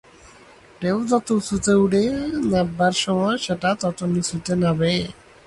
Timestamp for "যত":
1.09-1.27